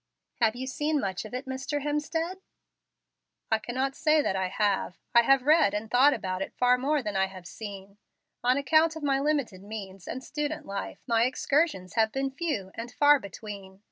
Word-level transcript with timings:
"Have 0.39 0.55
you 0.55 0.65
seen 0.65 0.99
much 0.99 1.25
of 1.25 1.33
it, 1.35 1.45
Mr. 1.45 1.83
Hemstead?" 1.83 2.37
"I 3.51 3.59
cannot 3.59 3.95
say 3.95 4.19
that 4.19 4.35
I 4.35 4.47
have. 4.47 4.97
I 5.13 5.21
have 5.21 5.43
read 5.43 5.75
and 5.75 5.91
thought 5.91 6.11
about 6.15 6.41
it 6.41 6.55
far 6.57 6.75
more 6.79 7.03
than 7.03 7.15
I 7.15 7.27
have 7.27 7.45
seen. 7.45 7.99
On 8.43 8.57
account 8.57 8.95
of 8.95 9.03
my 9.03 9.19
limited 9.19 9.61
means 9.61 10.07
and 10.07 10.23
student 10.23 10.65
life, 10.65 11.03
my 11.05 11.25
excursions 11.25 11.93
have 11.93 12.11
been 12.11 12.31
few 12.31 12.71
and 12.73 12.91
far 12.91 13.19
between. 13.19 13.79